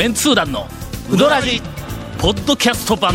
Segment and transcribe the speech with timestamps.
[0.00, 0.66] メンツー団の
[1.12, 1.60] ウドラジ
[2.18, 3.12] ポッドキャスト版。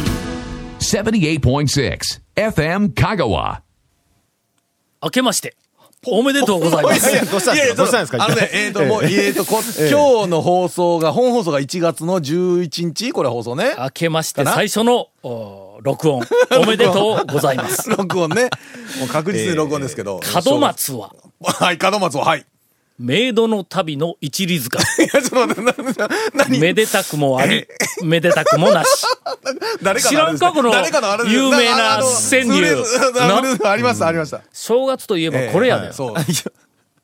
[0.79, 1.97] 78.6
[2.35, 3.61] FM Kagawa.
[5.01, 5.55] 明けまして
[6.05, 7.09] おめでとうございます。
[7.09, 7.75] いやいや、どうしたんですか？
[7.75, 8.23] どうしたんですか？
[8.23, 13.11] あのね、えっ、と、もう、えっ、と、こ、今日の放送が、本放送が1月の11日？
[13.13, 13.73] これ放送ね。
[13.79, 16.21] 明けまして最初のお録音。
[16.61, 17.89] おめでとうございます。
[17.97, 18.51] 録音ね。
[18.99, 20.21] もう確実に録音ですけど。
[20.45, 21.15] 門松は。
[21.41, 22.45] はい、門松は、はい。
[22.97, 24.79] メイドの旅の一里塚。
[25.03, 26.59] いや、ちょっと待って、何？
[26.59, 27.67] めでたくもあり
[28.03, 29.05] めでたくもなし。
[29.83, 30.73] 誰か知らんかこの
[31.27, 32.83] 有名な川柳。
[33.65, 34.41] ありました、ありました。
[34.53, 35.91] 正月といえばこれやで。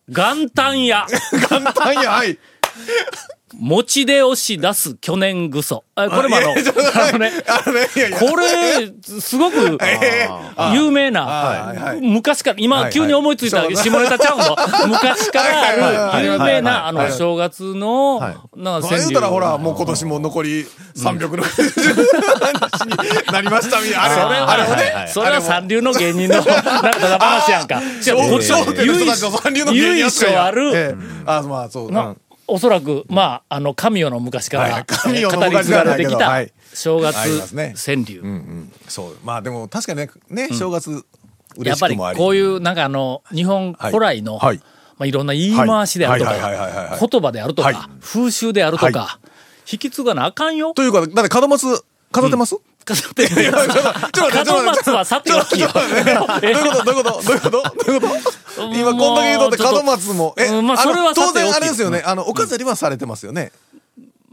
[0.07, 1.07] 元旦や
[1.47, 2.37] 簡単や、はい。
[3.59, 5.83] 餅で押し出す去年ぐそ。
[5.95, 7.31] あこれもあのあのね。
[8.19, 9.77] これ、すごく
[10.73, 14.55] 有名な、い昔から、今急に思いついた下ネタちゃうの。
[14.87, 18.19] 昔からある有名な、あの、はい正月の、
[18.55, 24.03] なんか言うたらほら、もう今年も残り360日になりましたみたいな。
[24.49, 25.07] あれ、それは。
[25.07, 26.61] それは三流の芸人の、なんか
[27.19, 27.75] 話やんか。
[27.79, 30.95] こっち笑点の人たちの三流の芸人由やつや緒ある、ええ。
[31.25, 31.91] あ、まあそう。
[32.51, 35.21] なおそらく、まあ、あの、神代の昔から、語り
[35.63, 37.15] 継がれてきたはい、正月
[37.55, 38.21] 川柳。
[38.87, 39.17] そう。
[39.23, 40.97] まあでも確かにね、ね、正月、や
[41.57, 42.17] 嬉っぱりしくもあり。
[42.19, 44.57] こういう、なんかあの、日本古来の、はい。
[44.97, 47.73] まあ、いろんな言い回しであるとかはい、言葉であるとはい。
[47.73, 49.19] か、風習であるとはか、
[49.71, 50.73] 引き継がなあかんよ。
[50.73, 52.57] というか、だって門松、飾ってます？
[52.95, 54.51] 飾ってちょっとちょっと待って。
[54.51, 55.69] 門松はさておきよ。
[55.73, 57.51] どういうことどういうことどういうこと？
[57.51, 58.63] どういうこと？
[58.73, 63.51] 今こんだけ言うとって門松も、え、あそ当然あれですよね、あの、お飾りはされてますよね。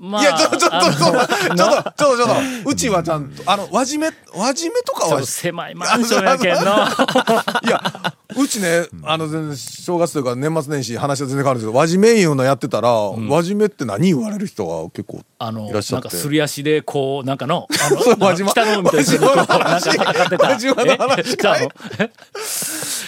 [0.00, 4.12] まあ、いや、ちょ、ちょっと、ちょっと、ちょっと、ちょちょっと、ちょっと、うちはちゃんと、あの、輪締め、輪
[4.50, 5.10] 締めとかは。
[5.10, 6.60] ちょっと、狭いマンションやけんの。
[6.62, 16.08] いや、うちね、あの、全然、正月というか年末年始話は全然変わるんですけど、輪締めいうのやってたら、輪締めって何言われる人が結構あの、いらっしゃって。
[16.08, 20.48] なんかすり足で、こう、なんかの、あの、 輪島北の海と一緒にこう、なんかってた。
[20.48, 20.84] 輪島の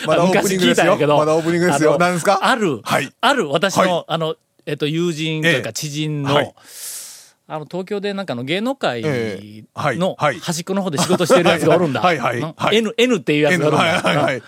[0.06, 0.96] まだオープニングですよ。
[0.96, 1.96] まだオープニングですよ。
[2.00, 2.40] 何ですか？
[2.42, 3.12] ある、はい。
[3.20, 4.04] ある、私の、はい。
[4.08, 4.34] あの、
[4.66, 5.72] えっと、友人というかええ。
[5.72, 6.54] 知人の、はい
[7.52, 12.00] あの、東京でなんかの芸能界のはい端っこの方で仕事してるやつがおるんだ。
[12.00, 13.84] はいはいなはい N、N っていうやつがおるんだ。
[13.86, 14.42] はいはいはい。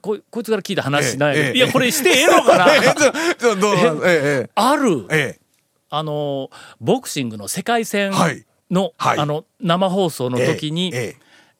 [0.00, 2.66] ここいつから聞いた話なんやけど、ええいや、これしてええのかな？
[2.74, 2.80] え、
[4.06, 5.40] えある、え、え
[5.90, 6.50] あの、
[6.80, 10.46] ボクシングの世界戦はいの、はいあの、生放送のえ。
[10.46, 11.16] 時に、ええ、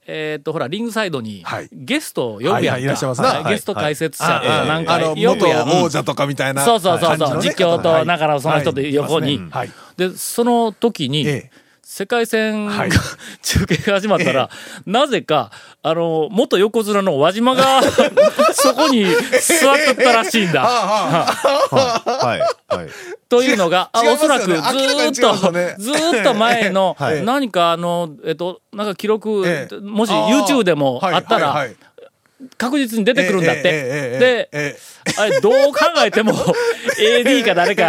[0.09, 3.55] えっと、ほら、リングサイドにはい、ゲストを呼ぶやんか、はいはいいらっしゃいますなはいはい。
[3.55, 5.85] ゲスト解説者なんか呼ぶ元やん。
[5.85, 6.65] 王者とかみたいな。
[6.65, 8.07] そうそうそうそう、実況と、はい。
[8.07, 9.39] だからその人で横に。
[9.51, 9.71] はい。
[9.97, 11.51] で、その時に、ええ。
[11.83, 12.91] 世界戦が、はい。
[13.43, 14.51] 中継が始まったら、
[14.87, 15.51] なぜか、
[15.89, 17.81] あの、元横綱の輪島が、
[18.53, 20.63] そこに座ってったらしいんだ。
[20.63, 22.75] はい。
[22.75, 22.89] はい。
[23.29, 31.77] というのが、ねおそらくずーっと、よねずーっと前の、はい何かあの、えっと、なんか記録、ええもし YouTube でもあったら、はいはいはい
[32.59, 33.63] 確実に出てくるんだって。
[33.63, 34.77] で、え
[35.19, 36.35] あれ、どう考えても、
[37.01, 37.83] AD か誰か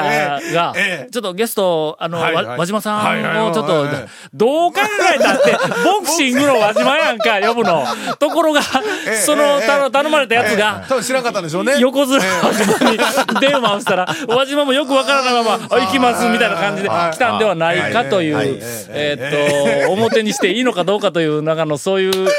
[0.54, 3.88] がええ、ちょっとゲスト、あの、輪島さんをちょっと
[4.34, 4.80] どう考
[5.16, 5.52] えたって、
[5.84, 7.86] ボクシングの輪島やんか、呼ぶの。
[8.20, 8.62] ところが、
[9.08, 9.60] えその、
[9.92, 11.76] 頼まれたやつえが、多分知らんかったんでしょうね。
[11.80, 12.98] 横綱輪島に
[13.42, 18.56] 電話をしたら、輪島もよくわからないまま、 あ行きますみたいな感じで来たんではないかという、はい
[18.90, 22.30] えーっと、表にしていいのかどうかという、中のそういう。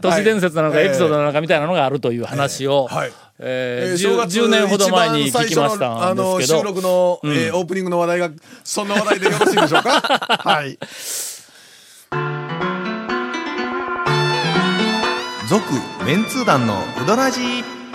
[0.00, 8.30] 都市伝説なのかはいエピソードなのかみたいなのがあるという話を、はいえーえー正月 10, 年ほど前に聞きました最初のあんでの、収すけど、録の、えーオープニングの話題が、
[8.64, 10.00] そんな話題でよろしいでしょうか？
[10.44, 10.78] はい。
[15.48, 15.64] 続、
[16.06, 17.40] メンツー団のうどらじ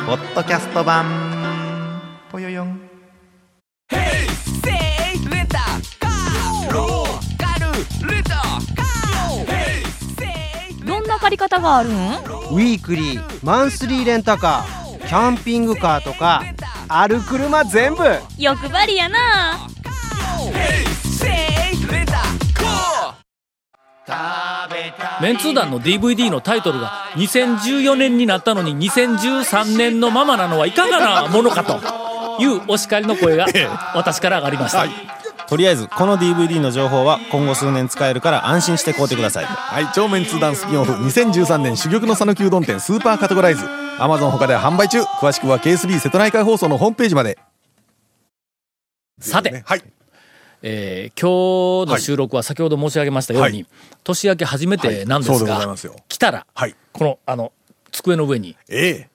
[0.05, 1.36] ポッドキャスト版。
[11.27, 11.93] 借り方があるん？
[11.93, 16.41] ウィークリーマンスリーレンタカーキャンピングカーとか
[16.87, 18.03] ある車全部。
[18.37, 19.67] 欲張りやな。
[25.21, 33.47] メンツー団の DVD のタイトルが2014年になったのに2013年のままなのはいかがなものかというお叱りの声が
[33.95, 34.85] 私から上がりました。
[35.47, 39.45] とりあえずこの DVD の情報は今後数年使えるから安心して買うてください。
[39.45, 43.63] はい、超メンツー団スピンオフ2013年珠玉の讃岐うどん店スーパーカテゴライズ。
[43.97, 45.01] Amazon 他では販売中。
[45.01, 47.37] 詳しくは KSB 瀬戸内海放送のホームページまで。
[49.19, 49.83] さて、ねはい。
[50.61, 53.67] えー今日の収録は先ほど申し上げましたように、はい。
[54.03, 55.95] 年明け初めてなんですが、ざいますよ。
[56.09, 56.75] 来たら、はい。
[56.91, 57.53] このあの
[57.91, 59.09] 机の上にええ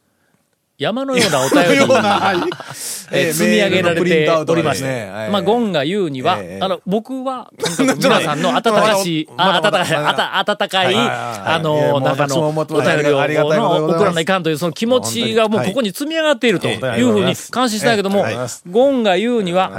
[0.83, 2.35] 山のようなお便りが、
[3.13, 5.11] えー積み上げられておりまして、ね。
[5.11, 13.95] はいまあ、ゴンが言うには、ええあの、僕は、 皆さんの温かし、 あ温かい、あた温かい、はいはいはいあの、中のお便りをありがたいことでございます。
[13.97, 18.25] 送らないかんという、その気持ちがもうここに積み上がっているというふうに感心したけども
[18.71, 19.71] ゴンが言うには、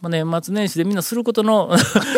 [0.00, 1.70] まあ、年末年始でみんなすることの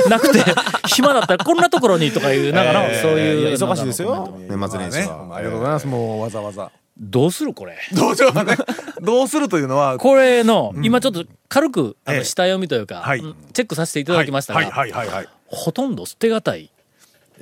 [0.09, 0.45] なくて、
[0.89, 3.55] 暇だったらこんなところにとかいう、なんかの、そういう。
[3.55, 4.37] 忙しいですよ。
[4.49, 5.07] 年末年始ね。
[5.07, 5.87] は、ありがとうございます。
[5.87, 6.71] もうわざわざ。
[7.01, 7.77] どうするこれ？
[7.95, 8.57] どうしようかね。
[9.01, 13.05] どうするというのは、これの、今ちょっと軽く、あの、ええ下読みというか、
[13.53, 15.29] チェックさせていただきましたが、はいはいはいはい。
[15.47, 16.71] ほとんど捨てがたい。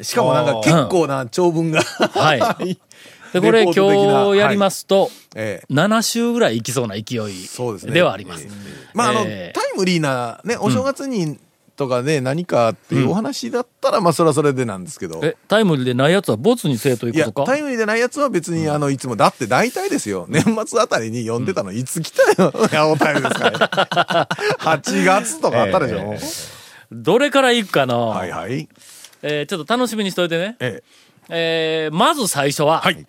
[0.03, 1.83] しかもなんか結構な長文が。
[1.83, 2.79] はい。
[3.33, 3.73] で、これ今
[4.33, 5.73] 日やりますと、ええ。
[5.73, 7.31] 7週ぐらいいきそうな勢い
[7.93, 8.47] ではあります。
[8.95, 11.39] まああの、ええタイムリーな、ね、お正月に、
[11.77, 15.21] とかね、何かっていうお話だったら、まあそれはそれでなんですけど。
[15.23, 17.53] え、タイムリーでないやつはボツにせえということか？
[17.53, 20.27] タイムリーでないやつは別に、あの、いつも、だって大体ですよ。
[20.29, 22.53] 年末あたりに読んでたの、いつ来たよ。
[22.73, 24.29] いや、おタイムですから。
[24.61, 26.15] 8月とかあったでしょ。
[26.93, 28.69] どれからいくかな、はいはい。
[29.23, 30.57] えーちょっと楽しみにしといてね。
[30.61, 30.83] え
[31.29, 33.07] えーまず最初は、はい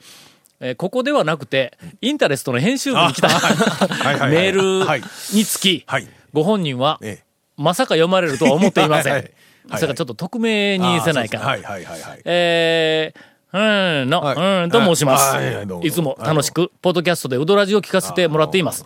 [0.59, 5.03] えーここではなくて、インタレストの編集部に来た メーはいル
[5.37, 7.19] につき、はいご本人は、え。
[7.21, 7.26] え
[7.57, 9.13] まさか読まれるとは思っていません。
[9.13, 9.31] はい
[9.69, 11.39] それからちょっと匿名にせないか。
[11.39, 11.83] はいはい。
[11.83, 12.21] はいはい。
[12.25, 14.63] えー、うんの、はい。
[14.63, 15.35] うんと申します。
[15.35, 15.41] は
[15.83, 15.91] い。
[15.91, 18.85] つも楽しく、ポッドキャストでウドラジを聞かせてもらっています。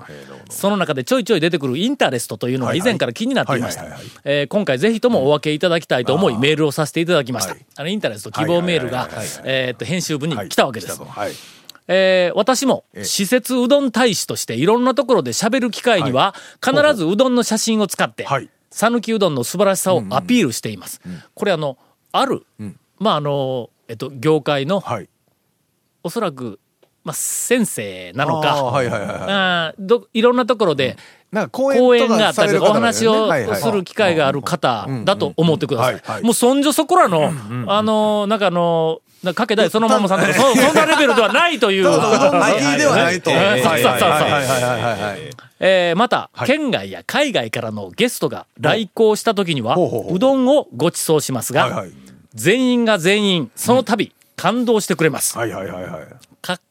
[0.50, 3.86] その中でちょいちょい出てくるインタレストというのが以前から気になっていました。
[4.48, 7.54] 今回ぜひともお分けいただきたいと思い、メールをさせていただきました。
[7.54, 7.66] はい。
[7.78, 9.10] あの、インタレスト希望メールが
[9.44, 11.00] えーっと、編集部に来たわけです。
[11.88, 16.34] えー私も、え施設うどん大使としていろんなところで喋る機会には、
[16.64, 21.02] 必ずうどんの写真を使ってはい、讃岐うどんの素晴らしさをアピールしています。
[21.34, 21.78] これあの、
[22.12, 25.10] ある、んまあ、あの、えっと、業界の、はい。
[26.04, 26.60] おそらく、
[27.04, 29.18] まあ、先生なのか、はいはいはいはい。
[29.22, 30.98] あーどいろんなところで
[31.32, 34.52] なんか講講演があったりとかお話をする機会がある方
[34.88, 36.24] 方だと思ってください。
[36.24, 37.32] もうそんじょそこらの、
[37.68, 41.88] あのー、なんかあのかかけたいそのままさんとか、そ そんなレベルではないという。
[45.64, 51.86] えーまた、はい県外や海外からのゲストが来航した時には、ほうどんをご馳走しますが。
[52.34, 55.38] 全員が全員、その度、感動してくれます。
[55.38, 56.08] はいはいはいはい。
[56.42, 56.71] かっこ。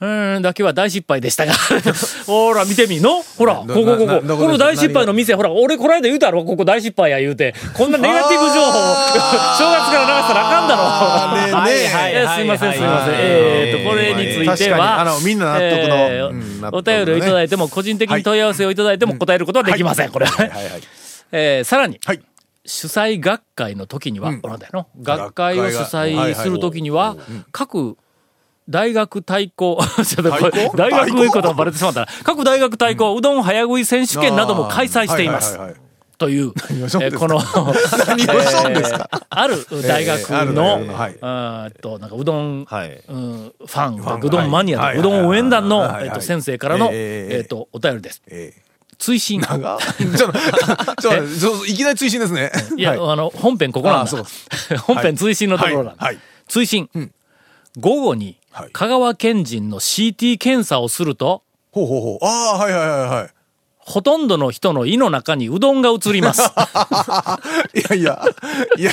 [0.00, 1.52] うーん、だけは大失敗でしたが。
[2.26, 3.22] ほら、見てみの。
[3.36, 4.36] ほら、こなこ、ここ。
[4.36, 4.48] こ。
[4.48, 7.52] の大失敗の店、ほら、俺この間言うたろ、ここ大失敗や言うて。
[7.74, 10.82] こんなネガティブ情報、正月から流したらあかんだろ。
[10.82, 11.72] ははい
[12.12, 13.14] えーすいません、すいません。
[13.14, 20.26] はいえーと、これについては、あのみんな納得のお便りをいただいても、個人的に問い合わせをいただいても答えることはできません、これ。
[20.26, 20.48] はい。
[20.48, 20.64] はい。
[20.64, 20.82] はい。
[21.32, 22.20] えーさらに、はい。
[22.64, 24.40] 主催学会の時には、うん。
[24.42, 24.86] このだよの。
[25.02, 27.16] 学会を主催する時には、
[27.50, 27.96] 各
[28.68, 29.78] 大学対抗、
[30.76, 35.58] 大学いうこともバレてしまったら、各大学対抗うどん早食い選手権なども開催しています。
[36.18, 37.38] という、えーこの、
[39.30, 41.16] ある大学の、大学はい。
[41.20, 43.00] あーっと、なんかうどん、はい。
[43.08, 44.98] うんファン、ンうどんマニアとか、はい。
[44.98, 48.22] うどん応援団の、えっと、先生からの、えと、お便りです。
[48.26, 48.52] え
[48.98, 49.40] 追伸。
[49.46, 49.60] ちょっ
[51.00, 52.50] と、いきなり追伸ですね。
[52.76, 53.12] いや、はい。
[53.12, 54.10] あの、本編ここなんだ。
[54.80, 56.04] 本編追伸のところなんだ。
[56.04, 56.14] はい。
[56.16, 56.22] はい。
[56.48, 57.12] 追伸、ん。
[57.78, 62.24] 午後にはい香川県人の CT 検査をすると、ほうほうほう。
[62.24, 63.30] ああ、はいはいはいはい。
[63.78, 66.42] ほとんどの人の胃の中にうどんが映ります。
[67.74, 68.22] いやいや、
[68.76, 68.90] いや、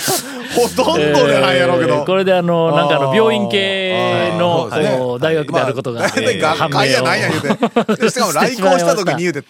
[0.55, 1.95] ほとんどじゃないやろうけど。
[1.95, 7.95] えーこれであの、なんかあの、病院系の、ね大学であることが、まあ学会やないや言うて。
[8.03, 9.43] でしかも来校した時に言うて、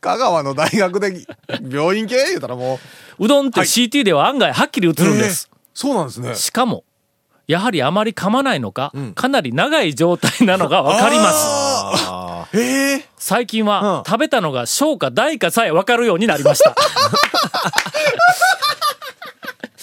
[0.00, 1.26] 香川の大学で
[1.68, 2.78] 病院系言うたらも
[3.18, 3.24] う。
[3.24, 5.48] うどんってはい CT では案外はっきり映るんです。
[5.50, 6.34] えーそうなんですね。
[6.34, 6.84] しかも、
[7.48, 12.56] やはりあまり噛まないのか、かなり長い状態なのがわかります。
[12.56, 16.74] ええ最近は、うん食べたのが小か大かさえわかるようになりました。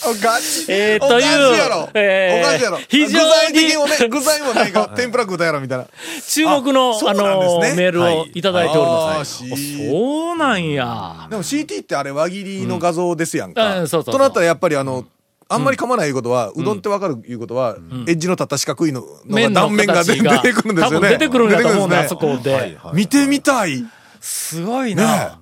[0.02, 0.66] おかしい。
[0.70, 1.90] えーおかしいというやろ。
[1.94, 2.78] えーおかしいやろ。
[2.88, 5.86] 非常に具材もね、具材もないか、 天ぷら食うたやろみたいな。
[6.28, 9.44] 注目の、ああのねメールをいただいております。
[9.44, 11.28] あーしそうなんや。
[11.30, 13.82] でも CT ってあれ輪切りの画像ですやんうか。
[13.82, 15.06] んそうそうそうとなったらやっぱりあの、
[15.52, 17.76] あんまり噛まないいうことは、うどんってわかるいうことは、
[18.08, 21.10] エッジの立った四角いののが麺の断面が出てくるんですよね。
[21.10, 22.78] 出てくるんだと思うんだ、あ出そこで。
[22.94, 23.84] 見てみたい。
[24.22, 25.40] すごいねな。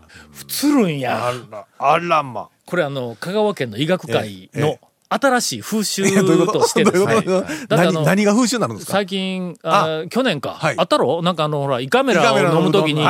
[0.63, 1.33] 映るんや。
[1.77, 2.47] あらま。
[2.65, 4.77] これあの、香川県の医学会の、
[5.09, 6.47] 新しい風習と？
[6.47, 7.23] としてですね。
[7.69, 8.93] 何何が風習になるんですか？
[8.93, 10.75] 最近、あ去年か、はい。
[10.77, 11.21] あったろ？
[11.21, 13.01] なんかあの、ほら、胃カメラを飲むときに、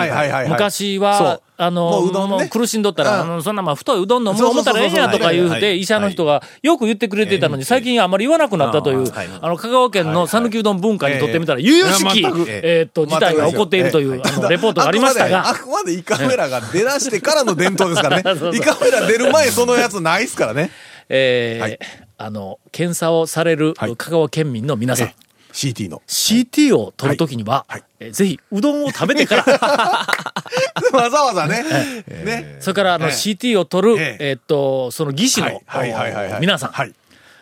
[0.48, 3.32] 昔はあの、苦しんどったら、うん。
[3.32, 9.28] あのそんなまあ太いうどん飲む思ったらええんやとか言うて、医者の人がよく言ってくれてたのに、最近あまり言わなくなったという、はい。
[9.42, 18.40] あの、香川県の讃岐うどん文化にとってみたら、悠々しき、えーっと、事態が起こっているという、あの、レポートがありましたが、あくまで胃カメラが出だしてからの伝統ですからね。
[18.56, 20.70] 胃カメラ出る前そのやつないっすからね。
[21.10, 21.80] えーはい。
[22.18, 23.96] あの、検査をされるはい。
[23.96, 25.16] 香川県民の皆さん、え
[25.54, 26.02] CT の。
[26.08, 28.12] CT を取るときには、はい。
[28.12, 29.44] ぜひ、うどんを食べてから、
[30.94, 31.64] わざわざね。
[32.08, 32.58] ね。
[32.60, 33.12] それから、あの、ええ。
[33.14, 35.62] CT を取る、えっと、その技師の、はい。
[35.66, 35.92] はい。
[35.92, 36.14] はい。
[36.14, 36.32] はい。
[36.32, 36.42] はい。
[36.42, 36.94] 皆さん、はい。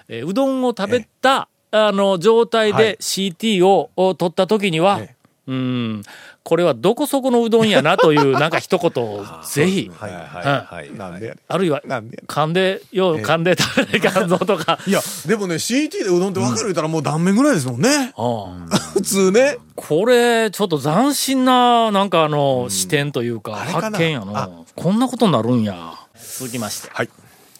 [0.08, 2.98] えーうどんを食べた、あの、状態ではい。
[2.98, 5.15] CT をを取った時には、ええ
[5.48, 6.02] うん、
[6.44, 10.12] これはどこそこのうどんやなという、なんか一言をぜひ、 はい。
[10.12, 10.76] はい。
[10.76, 10.98] はい。
[10.98, 11.28] なんで？
[11.28, 12.18] やねあるいは、なんで？
[12.18, 18.14] やね噛んで、よう噛んで食べないかんぞとか、いや、でもね、CT でうどんって分かる言ったらもう断面ぐらいですもんね。
[18.18, 18.22] う
[18.64, 18.70] ん。
[18.94, 19.58] 普通ね。
[19.76, 24.26] これ、ちょっと斬新な、なんかあの、視点というか、発見やあ。
[24.26, 24.66] の。
[24.76, 25.94] こんなことになるんや。
[26.38, 27.10] 続きまして、はい。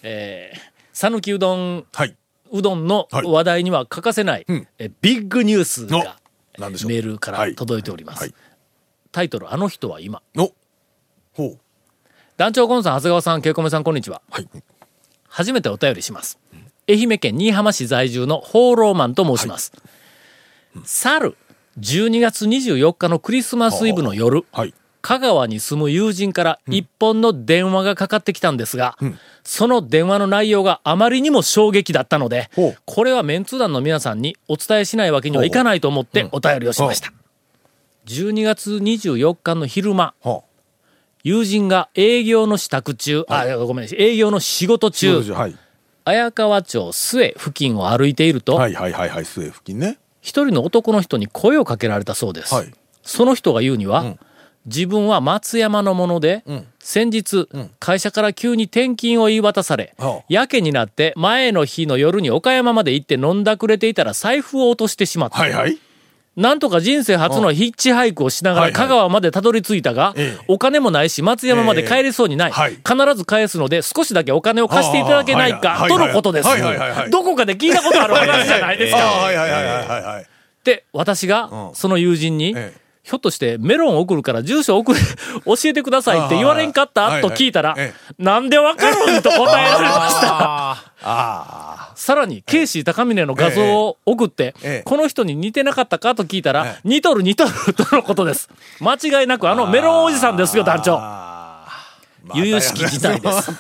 [0.02, 0.60] えー、
[0.94, 2.16] 讃岐うどん、はい。
[2.52, 3.26] うどんのはい。
[3.28, 4.68] 話題には欠かせない、うん。
[4.80, 6.18] えビッグニュースが、
[6.58, 8.22] メールから届いております。
[8.22, 8.34] はい
[9.16, 10.22] タイトル、あの人は今。
[12.36, 14.22] 団長コンさん、長谷川さん、ケイコメさん、こんにちは。
[14.30, 14.50] はい。
[15.30, 16.38] 初めてお便りします。
[16.90, 19.72] 愛媛県新居浜市在住の放浪マンと申します。
[20.84, 21.38] 去る
[21.80, 24.74] 12月24日のクリスマスイブの夜、はい。
[25.06, 28.98] 香川に住む友人から一本の電話がかかってきたんですが、
[29.44, 32.50] その電話の内容があまりにも衝撃だったので
[32.86, 37.14] これはメンツ団の皆さんにお伝えしないわけにはいかないと思ってお便りをしました。
[38.08, 40.42] 12月24日の昼間、は
[41.24, 45.40] 友人が営業の支度中、あ、ごめん、営業の仕事中、あ。
[45.40, 45.56] はい。
[46.04, 49.26] 綾川町末付近を歩いていると、はいはいはいはい。
[49.26, 50.00] 末付近ね。
[50.22, 52.56] 一人の男の人に声をかけられたそうです。
[52.56, 54.20] はいその人が言うには、ん
[54.66, 57.48] 自分は松山のもので、ん先日、
[57.80, 65.38] 会社から急に転勤を言い渡され、はあやけになって前の日の夜に岡山まで行って飲んだくれていたら財布を落としてしまった。
[65.38, 65.78] はいはい。
[66.36, 72.52] なんとか人生初のヒッチハイクをしながら香川までたどり着いたが、ええお金もないし松山まで帰れそうにない。
[72.52, 72.76] 必
[73.16, 76.50] ず返すので少しだけお金を貸していただけないはか、いとのことです。
[77.10, 79.06] どこかで聞いたことある話じゃないですあか。
[79.22, 80.26] あはいはいはいはいはいはい。
[80.66, 85.00] で、私がう、んその友人に、ええひょっとしてメロン送るから住所送れ、
[85.46, 87.76] 教えてくださいって言われんかったと聞いたら
[88.18, 90.28] なんでわかるんと答えられました。
[90.28, 91.92] ああ。
[91.94, 98.50] さらに、ケイシー高峰の画像を送ってええ、この人に似てなかったかと聞いたらええ、似とる似とるとのことです。
[98.82, 101.35] 間違いなくあのメロンおじさんですよ、団長。
[102.34, 103.52] 悠々しき事態です。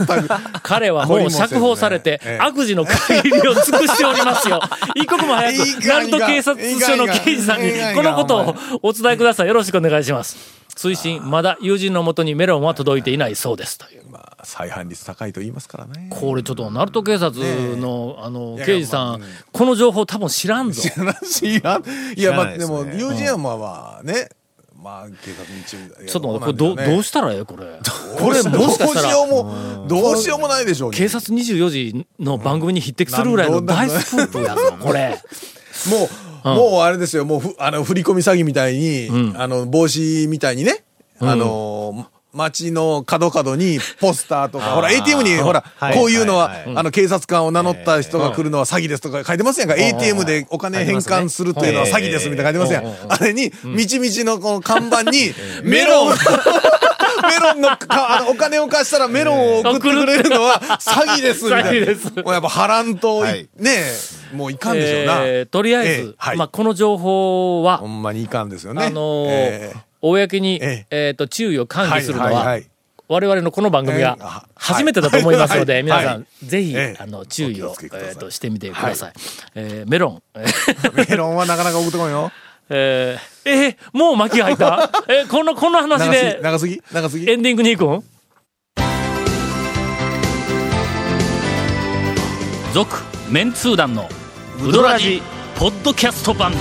[0.63, 4.59] 彼はもう釈放されてええ、悪事の限りを尽くしておりますよ。
[4.95, 9.47] 一刻も早くいい、か鳴門警察署の刑事さんにこのことをお伝えください。
[9.47, 10.37] よろしくお願いします。
[10.75, 13.77] 推進、まだ友人のもとにメロンは届いていないそうです。
[13.77, 14.03] という。
[14.09, 16.07] まあ、再犯率高いと言いますからね。
[16.09, 19.21] これちょっと、鳴門警察の、あの、刑事さん
[19.53, 20.81] この情報多分知らんぞ。
[20.81, 21.81] 知らないし、いや、
[22.15, 24.29] いやまあ、でも、友人はまあまあね、
[24.85, 26.05] まあ、警察に一応。
[26.05, 27.65] ちょっと待って、これどう、どうしたらええこれ？
[28.19, 35.19] これ、もしかしたらどうしようも、どうしようもないでしょうね警察24時の番組に匹敵するぐらいの大スクープやぞ、これ。
[36.43, 39.33] もう、もうあれですよ、もうふ、あの、振り込み詐欺みたいに、ん。
[39.41, 40.83] あの、帽子みたいにね、
[41.19, 45.97] あの、街の角々にポスターとか、ほら、ATM に、ほらは、い。
[45.97, 49.75] こういうのはあの、警察官を名乗った人が来るのは詐欺ですとか書いてますやんか。
[49.75, 52.85] ATM でお金返還するっていうのは詐欺ですみたいな書いてますやん。
[53.09, 56.15] あれに、みちみちのこの看板に、メロン、メ
[57.39, 57.61] ロン。
[57.61, 62.23] のか、あのお金を貸したらメロンを送ってくれるのは詐欺ですみたいな。
[62.23, 63.47] もうやっぱ波乱と、はい。
[63.57, 63.83] ね
[64.33, 65.21] もういかんでしょうな。
[65.25, 66.37] えーとりあええずえ、はい。
[66.37, 68.85] まあ、この情報はほ、んまにいかんですよね。
[68.85, 71.11] あのーええ公に、ええ。
[71.13, 72.59] っ、と、注意を喚起するのは、
[73.07, 75.83] 我々のこの番組が初めてだと思いますので、はい。
[75.83, 76.45] 皆さん、はい。
[76.45, 77.01] ぜひ、ええ。
[77.01, 79.13] あの、注意をえーとしてみてください。
[79.55, 80.23] えーメロン。
[80.35, 82.31] え ーメロンはなかなか送ってこいよ。
[82.69, 84.89] えーえーもう巻きが入った？
[85.07, 87.29] えーこの、この話長すぎで、長すぎ長すぎ。
[87.29, 88.03] エンディングに行くん
[92.73, 94.09] 続、メンツー団の、
[94.61, 95.21] ウドラジ、
[95.55, 96.51] ポッドキャスト版。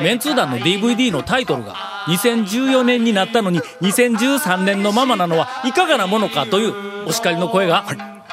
[0.00, 1.74] メンツー団の DVD のタイトルが
[2.06, 7.84] 2014年になったのに2013年のままなのはいかがなものかというお叱りの声が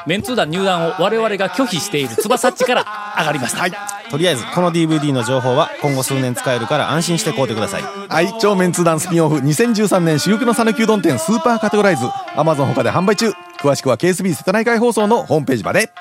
[0.06, 2.84] メンツー団入団を我々が拒否している翼っちから
[3.18, 3.64] 上がりました。
[4.10, 7.82] とりあえずこの DVD の情報は今後数年使えるから安心して買うてください。
[7.82, 12.04] はい、超メンツ団スピンオフ2013年珠玉の讃岐うどん店スーパーカテゴライズ
[12.34, 13.32] Amazon 他で販売中。
[13.60, 15.92] 詳しくは KSB 瀬戸内海放送のホームページまで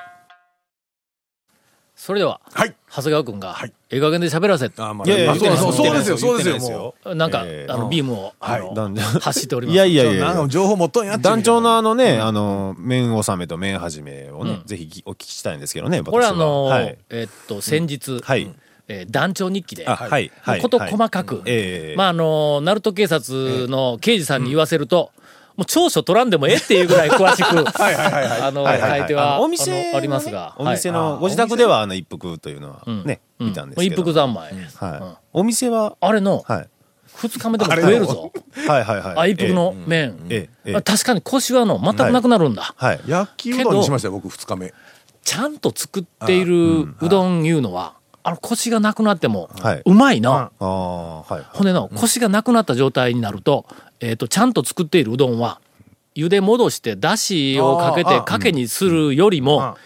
[2.02, 2.74] それでは、はい。
[2.90, 9.02] 長谷川君がはい、ええ加減で喋らせ、あまいやいやあそうそうそうですよそうですよ言ってなんか、えーあの、ビームを、あの、なんで。
[9.02, 9.76] 走っております。
[9.76, 10.34] いやいやいや。
[10.34, 16.98] か情報持っとんや団長のあのね、あの、麺納めと麺始めをね、ぜひお聞きしたいんですけどね、これあの、はい。
[17.12, 18.52] えっと、先日、はい。
[18.88, 20.32] えー団長日記で、あ、はい。
[20.42, 20.60] はい。
[20.60, 21.96] こと細かく、ええ。
[21.96, 25.12] まあ、あの、鳴門警察の刑事さんに言わせると、
[25.58, 33.96] もう長所取らんでもええっていうぐらい詳しく、 あの、はいはいはい書いては、お店ありますが、お店はいの、ご自宅ではあの一服というのはね、うん見たんですけど。
[33.96, 34.54] 一服三昧。
[34.76, 35.18] はい。
[35.34, 36.70] お店は、あれの、はい。
[37.16, 38.32] 二日目でも食えるぞ。
[38.68, 39.18] はいはいはい。
[39.18, 40.48] あ、一服の麺。
[40.84, 42.74] 確かに腰はの、全くなくなるんだ。
[42.76, 43.00] はい。
[43.08, 44.74] 焼きうどんにしましたよ僕2日目
[45.24, 47.94] ちゃんと作っているうどんいうのは、
[48.24, 50.52] あの腰がなくなってもはい、うまいな。
[50.60, 51.44] ああ、はい。
[51.54, 53.66] ほんでの、腰がなくなった状態になると、
[54.02, 55.62] えっ、と、ちゃんと作っているうどんは、
[56.16, 59.78] 茹で戻して、だしをかけて、かけにするよりも、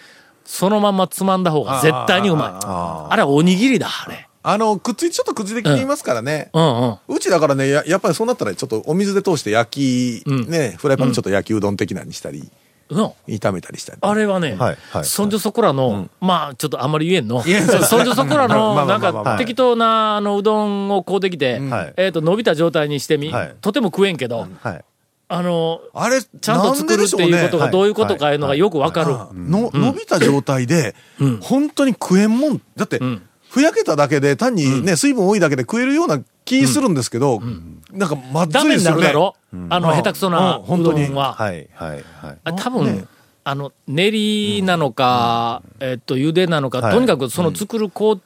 [0.45, 2.49] そのままつまんだ方が絶対にうまい。
[2.53, 4.27] ああれはおにぎりだ、あれ。
[4.47, 6.81] あのくっついちょっとくっついてきていますからね、うん。
[6.81, 7.15] うん。
[7.15, 10.49] うちだからねややっぱりそうなったらちょっとお水で通して焼き、うん。
[10.49, 12.45] ねフライパンでちょっと焼きうどん的なにしたり、の
[12.89, 17.43] 炒めたりしたりあれはね、はいはいそんじょそこらの、まあ、ちょっとあんまり言えんの？
[17.47, 21.93] えそんじょそこらまあの、まあなんか適当な、あの、うどんを買うてきて、はい。
[21.97, 23.55] えっと、伸びた状態にしてみ、はい。
[23.61, 24.85] とても食えんけど、はい。
[25.27, 29.11] あの、あれちゃんと作るっていうことがどういうことかいうのがよくわかる。
[29.33, 30.95] の伸びた状態で、
[31.41, 32.61] 本当に食えんもん。
[32.75, 33.21] だって、ん
[33.55, 37.41] ふやけただけで単にね、水分多いだけで食えるような気するんですけど、
[37.89, 39.01] なんかまずりですよね。
[39.03, 39.35] なるだろ、
[39.69, 41.07] あの、うん下手くそなうんう本当に。
[41.07, 41.35] どんは。
[41.35, 41.69] はい。
[41.73, 42.03] はい。
[42.21, 42.37] はい。
[42.43, 43.07] あ多分、
[43.45, 46.93] あの、練りなのか、えっと、茹でなのか、はい。
[46.93, 48.25] とにかくその作る工程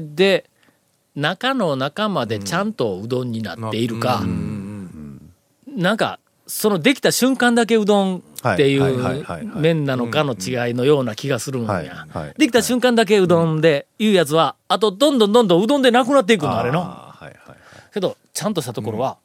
[0.00, 0.50] で、
[1.14, 4.24] 中の中までちゃんとうどんになっているか、
[5.68, 8.22] なんか、そのできた瞬間だけうどん
[8.52, 12.34] っていうはい麺なのかの違いのような気がするんはいやはい。
[12.36, 14.10] できた瞬間だけうどんでい。
[14.10, 17.04] うやつは、あとどんどんどんどんうどんでなくなっていくの、あれの。
[17.92, 19.16] けど、ちゃんとしたところは、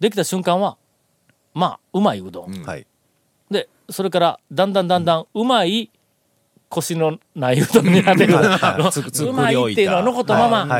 [0.00, 0.76] できた瞬間は、
[1.54, 2.66] まあ、うまいうどん。
[3.50, 5.90] で、それから、だんだんだんだん、うまい、
[6.68, 8.38] 腰のないうどんになってくる。
[8.38, 10.78] うまいっていうのは残ったまま、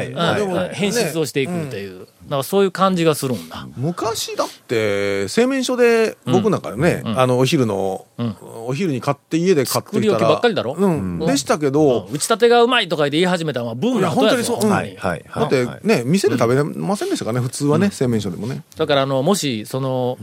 [0.72, 3.68] 変質をしていくという、だからそういう感じがするんだ。
[3.76, 8.36] 昔だって製麺所で僕なんかね、あのお昼の、ん。
[8.68, 10.74] お昼に買って家で買って作り置きばっかりだろ？
[10.74, 11.20] うん。
[11.20, 11.72] でしたけうん。
[11.72, 14.70] ど、打ち立てがうまいとか言って言い始めたのはブームの後やぞいや本当にそう。
[14.70, 18.64] だってはいね、店で食べれませんでしたかね、普通はね、製麺所でもね。
[18.76, 20.18] だからあのもしその、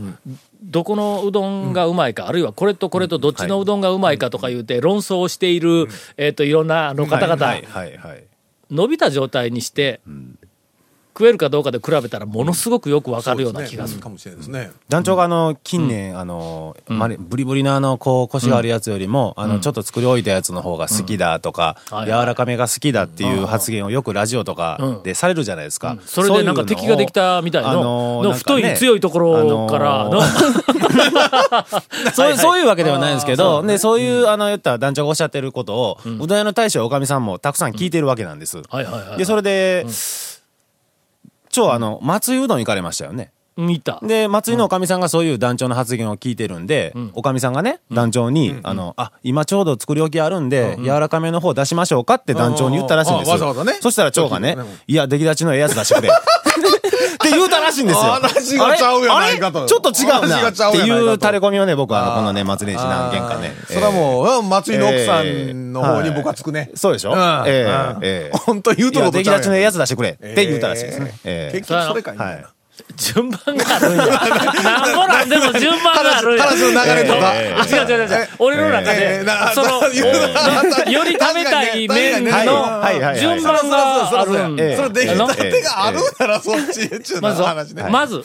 [0.64, 7.62] どこのうどんがうまいか、あるいはこれとこれとどっちのうどんがうまいかとか言うて論争をしている、えっ、といろんなあの方々、はい。
[7.62, 7.96] はい。
[7.96, 8.24] はい。
[8.70, 10.00] 伸びた状態にして、
[11.16, 14.00] 食えるかどうかで比べたらものすごくよくわかるような気がする。
[14.00, 14.70] かもしれないですね。
[14.88, 22.06] 団長があの、近年、あの、まりブリブリなあの、こう、腰があるやつよりも、あの、ちょっと作り置いたやつの方が好きだとか、はい。
[22.06, 25.98] 柔らかめが好きだっていう発言をよくラジオとかでされるじゃないですか。
[26.04, 31.64] それでなんか敵ができたみたいの、あのの太い強いところからの、あ
[32.14, 34.00] そういう、そういうわけではないんですけど、で、そう。
[34.00, 38.60] いう、あの、言った団長がおっしゃってることを、うどん屋の大将、おかみさんもたくさん聞いてるわけなんです。
[39.16, 39.86] で、それで、
[41.54, 43.32] 超あの、松井うどん行かれましたよね。
[43.56, 44.00] 見た。
[44.02, 52.14] で、松井のおかみさんがそういう団長の発言を聞いてるんで、おかみさんがね、団長に、あの、あ、今ちょうど作り置きあるんで、柔らかめの方出しましょうか？
[52.16, 53.74] って団長に言ったらしいんですあわざわざね。
[53.80, 56.10] そしたら長がねうん、いや、出来立ちのええやつ出してくれ。
[57.28, 58.02] って言うたらしいんですよ。
[58.12, 59.66] 話がちゃうやないかと。
[59.66, 60.48] ちょっと違うな。
[60.48, 63.54] っていう垂れ込みをね、僕はこの年末年始何件かね。
[63.66, 66.70] それはもう、うん松井の奥さんの方に僕はつくね。
[66.74, 67.12] そうでしょ？
[67.12, 67.98] うんえうん。
[68.02, 71.12] えええ本当言うとるこ出来立ちのええややつ出してくれって言うたらしいですね。
[71.24, 72.44] ええ結局それかい。
[72.96, 74.06] 順番があるんや。
[74.62, 76.44] なんぼなんでも順番があるんや。
[76.44, 77.30] 話の流れとか。
[77.30, 78.28] あ違う違う違う。
[78.38, 79.88] 俺の中でその、
[80.90, 84.76] よ り食べたい麺はいの順番があるんええ。
[84.76, 87.84] それ出来のたてがあるならそっちへっちゅう話ね。
[87.90, 88.22] まず、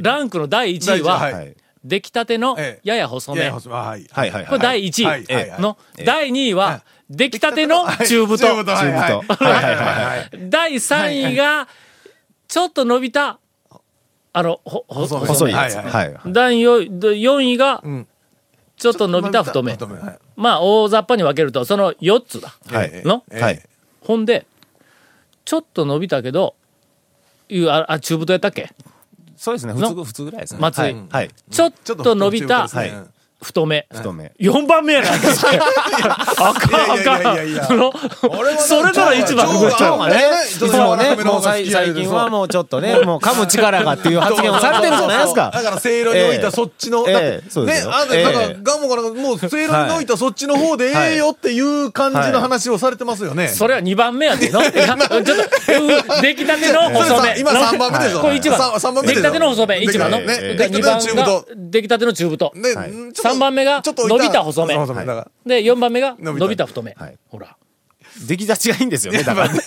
[0.00, 1.54] ランクの第1位は、はい。
[1.84, 2.88] 出来たてのええ。
[2.88, 3.42] やや細め。
[3.42, 3.62] いやはい。
[3.70, 4.46] はいはいはい。
[4.46, 5.24] これ第1はい。
[5.24, 5.58] はいはい。
[5.58, 9.24] 位の、第2位は、出来たての中太。
[10.50, 11.68] 第3位が、
[12.48, 13.38] ちょっと伸びた、
[14.32, 15.76] あの、ほ、ほ、細いやつ。
[15.76, 16.20] はいはい。
[16.26, 18.06] 第4位がん、
[18.76, 19.76] ちょっと伸びた太め。
[20.36, 22.54] まあ、大雑把に分けると、その4つだ。
[22.66, 23.24] はいの？
[23.30, 23.62] ええはい。
[24.02, 24.46] ほんで、
[25.44, 26.54] ちょっと伸びたけど、
[27.48, 28.70] いう、あ、あ中太やったっけ？
[29.36, 29.72] そうですね。
[29.72, 30.60] 普通、普通ぐらいですね。
[30.60, 31.06] 松井はい。
[31.10, 31.30] はい。
[31.50, 33.08] ちょっと伸びた、ちょっと
[33.40, 34.32] 太め太め。
[34.38, 34.50] 太め。
[34.62, 35.08] 4番目やな。
[35.12, 37.78] あかん、あいやいやいかん。
[38.58, 45.52] それなら一番腸がちゃう腸がねいつもね、もう最最近はもうちょっとね、もう噛む力がっていう発言をされてるじゃないですか？
[45.54, 53.48] だから、せいろに置いたそっちの、ええだってええそうですよね、あんた、だからええ、ガモから、もう、せいろに置いたそっちの方でええよっていう感じの話をされてますよね。
[53.48, 54.60] それは2番目やでの。
[54.62, 57.38] ちょっと、う出来たての細め。
[57.38, 58.58] 今三番目でしょこれ1番。
[59.06, 60.18] 出来たての細め、1番の。
[60.20, 60.98] ねで2番
[61.70, 63.27] 出来たての中太が、出来たての中太。
[63.34, 64.74] 3番目がちょっと置い伸びた細め。
[64.76, 65.30] 細めだから。
[65.46, 66.66] で、4番目が伸びた。
[66.66, 66.94] 太め。
[66.98, 67.18] はい。
[67.28, 67.56] ほら。
[68.26, 69.48] 出来立ちがいいんですよね、だから。
[69.54, 69.62] 結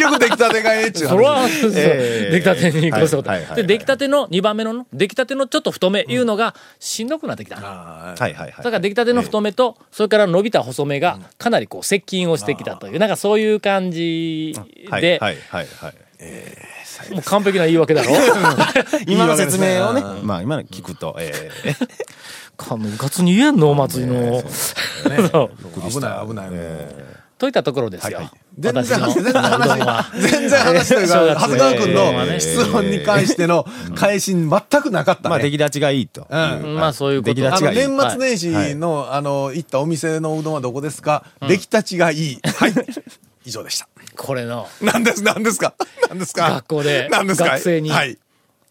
[0.00, 1.12] 局出来たてがええっちゅう話。
[1.12, 2.30] それは、ええ。
[2.32, 3.54] 出来たてに越したこと。
[3.54, 7.56] で、出来たての2番目のの、出来たてのちょっと太めいうのがしんどくなってきた。
[7.56, 8.52] だはいはいはい。
[8.52, 16.06] から出来たての太めと、それから伸びた細めがかなりこう接近をしてきたという、なんかそういう感じで、はいはいはいはい。
[17.12, 18.12] もう完璧な言い訳だろ。
[19.06, 21.50] 今の説明をね、まあ今の聞くと、え
[22.58, 24.42] えかむかつに言えんのお祭りの。
[25.30, 25.50] そう
[25.90, 26.50] 危ない危ない。
[27.38, 28.30] といったところですよ。
[28.58, 30.10] 全然私の全然話。
[30.18, 34.48] 全然話というか、長谷川君ええの質問に関しての返し全
[34.82, 35.28] くなかったね。
[35.28, 36.26] まあ出来立ちがいいと。
[36.30, 37.34] うんまあそういうこと。
[37.34, 41.24] 出来立ちがいい年末年始の、あの、行ったお店のうどんはどこですか？
[41.46, 42.40] 出来立ちがいい。
[42.58, 42.72] はい。
[43.44, 43.86] 以上でした。
[44.16, 45.74] これの何です、何ですか？
[46.08, 46.50] 何ですか？
[46.50, 47.50] 学校で何ですか？
[47.50, 48.16] 学生にはい。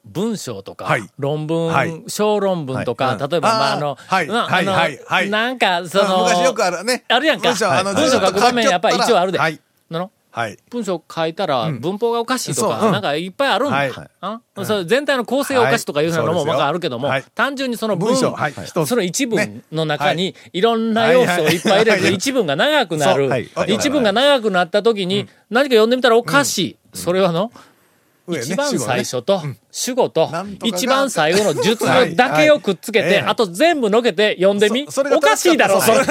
[0.06, 1.10] 文章とか、はい。
[1.18, 2.04] 論文、はい。
[2.08, 3.30] 小論文とか、はい。
[3.30, 4.28] 例えば、まあ、あの、はい。
[4.28, 5.00] まあはい。
[5.08, 7.04] あのなんか、その、昔よくあるね。
[7.08, 7.50] あるやんか。
[7.50, 9.40] 文章あの文章書く場面やっぱり一応あるで。
[9.40, 9.60] はい。
[9.90, 10.12] なの？
[10.32, 10.58] はい。
[10.70, 13.78] 文章書いたら文法がおかしいとか、なんかいっぱいあるんだ。
[13.78, 13.92] はい。
[14.20, 14.42] あ？
[14.66, 16.46] それ全体の構成がおかしいとかいうのもはい。
[16.46, 18.86] まああるけども、単純にその文文章。
[18.86, 19.62] その一文ね。
[19.72, 20.60] の中にい。
[20.60, 21.56] ろんな要素をい。
[21.56, 22.14] っぱい入れるとはい。
[22.16, 23.50] 一文が長くなる。
[23.68, 26.78] 一文が長くなった時に何か読んでみたらおかしい。
[26.94, 27.62] それはの、上
[28.28, 30.30] ね一番最初と主語と
[30.64, 36.06] 一番最後の述語だけをくっつけて、あと全部のけて読んでみおかしいだろ、それ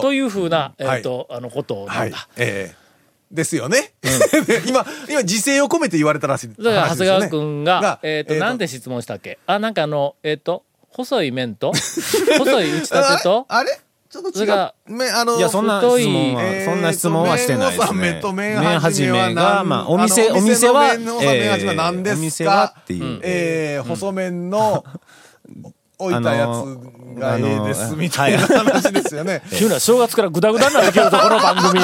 [0.00, 2.28] というふうな、えっと、あのことなんだ。。
[2.36, 2.86] ええ。
[3.30, 3.92] ですよね。
[4.66, 6.48] 今、今、時勢を込めて言われたらしい。
[6.62, 9.38] だから、長谷川君が、えっ、と、なんでで質問したっけ？
[9.46, 11.72] あ、なんかあの、えっ、と、細い麺と、
[12.38, 13.78] 細い打ち立てと、あれ？
[14.22, 14.72] ちょっと違う。
[14.98, 18.00] めあの、いや、そんな質問は、えーそんな質問はしてないですね。
[18.00, 22.20] 麺と麺麺はじめはが、まあ、お店、あのお店は、お店の麺はじめは何ですか？
[22.20, 23.20] お店はっていう。
[23.22, 24.84] えー、細麺の、
[25.98, 29.42] 置いたやつがええです、みたいな話ですよね。
[29.58, 31.80] 急な正月からグダグダになってきると、この番組。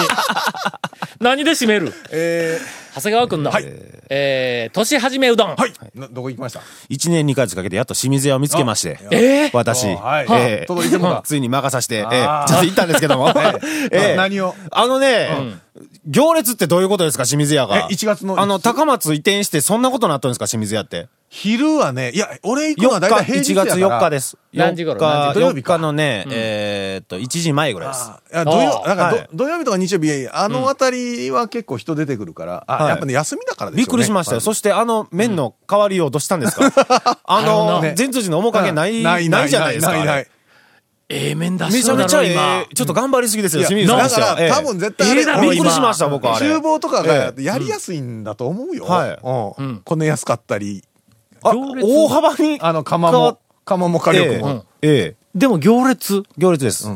[1.20, 1.92] 何で締める？
[2.10, 2.58] え
[2.94, 3.64] 長谷川君の、はい。
[4.10, 5.54] えー、年始めうどん。
[5.54, 5.72] ー、はい。
[5.94, 8.98] などこ行きました？1年2ヶ月かけてやっと清水屋を見つけまして。
[9.10, 9.50] えー？
[9.54, 9.86] 私。
[9.86, 10.26] はい。
[10.30, 10.66] ええ。
[10.66, 12.46] 届いてもらついに任さして、えー。
[12.46, 13.32] ちょっと行ったんですけども。
[13.90, 14.14] ええ。
[14.16, 14.54] 何を？
[14.70, 15.30] あのね、
[16.06, 17.76] 行列ってどういうことですか、清水屋が？
[17.78, 21.08] え1月のあの、高松移転してそんなことなったんですか、清水屋って？
[21.28, 23.70] 昼はね、いや、俺行くのは4日、大体平日1やから。
[23.76, 24.36] 月4日です。
[24.52, 25.34] 何時頃？4日何時？
[25.34, 28.10] 土曜日か4日のね、えーっと、1時前ぐらいです。
[28.10, 33.82] あいや土曜なんかど、はい土曜日とか日曜日、あのあたりは結構人出てくるから、あ、はいやっぱね、休みだからでしょうね。
[33.82, 34.40] びっくりしましたよ。
[34.40, 36.72] そしてあの麺の代わりをどうしたんですか？
[37.00, 39.92] あ あののね、前通寺の面影ない、ないじゃないですか。
[39.92, 40.26] ないない
[41.12, 42.74] ええ麺出めちゃめちゃえ今え。
[42.74, 44.08] ちょっと頑張りすぎですよ、清水さんだ。
[44.08, 46.46] から、多分絶対あれ、ええだろびっくり今しました、僕あれ。
[46.46, 48.84] 厨房とかがえやりやすいんだと思うよ。
[48.84, 49.18] はい
[49.58, 49.82] うん。
[49.84, 50.82] こねやすかったり、
[51.42, 52.58] 大幅に。
[52.60, 54.64] あの、釜も、釜も火力も。
[54.80, 56.22] ええええでも行列。
[56.36, 56.90] 行列です。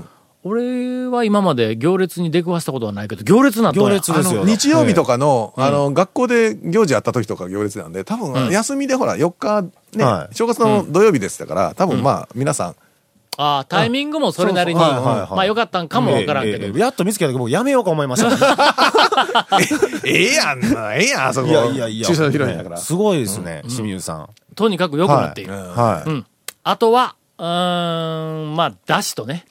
[0.45, 9.63] 俺は今まで行列に出くわしたことはないけど、行列なんや行列ですよ日曜日とかの、あの、学校で行事あった時とか行列なんで、多分、休みでほら、4日、
[9.97, 12.77] ねは、い正月の土曜日でしたから、多分まあ、皆さん、
[13.39, 16.79] ああ、タイミングもそれなりに、まあよかったんかもわからんけど。
[16.79, 19.59] やっと見つけたけど、僕やめようか思いました。
[20.05, 21.49] ええやんな、ええやん、あそこ。
[21.49, 22.07] いやいやいや。
[22.07, 22.77] 駐車場広いんだから。
[22.79, 24.29] すごいですね、清水さん。
[24.55, 25.53] とにかく良くなっている。
[25.53, 26.09] はい。
[26.09, 26.27] うん。
[26.65, 29.45] あとは、うーん、まあ、だしとね。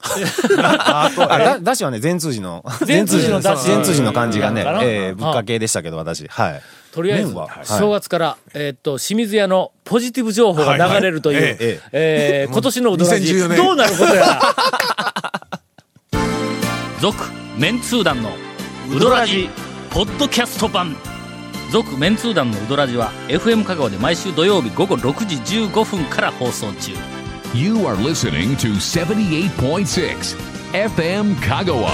[0.58, 6.26] あだ、だしはね、全通寺の、全通寺の出汁全通寺の感じがねええぶっかけでしたけど、私。
[6.28, 6.62] はい。
[6.92, 14.20] とりあえず正月から、えーっと、清水屋のポジティブ情報が流れるという、はいはいええー今年のうどらじ、2014年どうなることや？
[14.26, 14.40] ら。
[17.00, 17.16] 続、
[17.56, 18.30] メンツー団の
[18.94, 19.48] うどらじ、
[19.90, 20.96] ポッドキャスト版。
[21.70, 26.92] 続、メンツー団のうどらじは、FM 香川で毎週土曜日午後6時15分から放送中。
[27.54, 30.36] You are listening to 78.6
[30.72, 31.88] FM Kagawa.